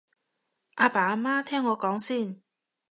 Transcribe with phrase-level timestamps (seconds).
[0.77, 2.41] 阿爸阿媽聽我講先